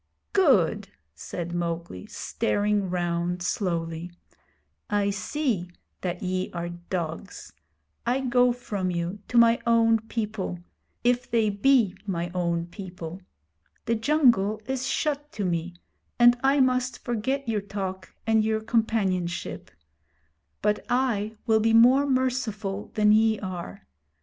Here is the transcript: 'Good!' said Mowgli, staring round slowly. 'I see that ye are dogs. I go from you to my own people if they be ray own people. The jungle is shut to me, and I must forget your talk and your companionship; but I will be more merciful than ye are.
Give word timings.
'Good!' 0.33 0.89
said 1.13 1.53
Mowgli, 1.53 2.07
staring 2.07 2.89
round 2.89 3.43
slowly. 3.43 4.09
'I 4.89 5.11
see 5.11 5.69
that 6.01 6.23
ye 6.23 6.49
are 6.53 6.69
dogs. 6.69 7.53
I 8.03 8.21
go 8.21 8.51
from 8.51 8.89
you 8.89 9.19
to 9.27 9.37
my 9.37 9.61
own 9.67 9.99
people 9.99 10.57
if 11.03 11.29
they 11.29 11.51
be 11.51 11.93
ray 12.07 12.31
own 12.33 12.65
people. 12.65 13.21
The 13.85 13.93
jungle 13.93 14.59
is 14.65 14.87
shut 14.87 15.31
to 15.33 15.45
me, 15.45 15.75
and 16.17 16.35
I 16.43 16.61
must 16.61 17.05
forget 17.05 17.47
your 17.47 17.61
talk 17.61 18.11
and 18.25 18.43
your 18.43 18.61
companionship; 18.61 19.69
but 20.63 20.83
I 20.89 21.35
will 21.45 21.59
be 21.59 21.73
more 21.73 22.07
merciful 22.07 22.89
than 22.95 23.11
ye 23.11 23.39
are. 23.39 23.85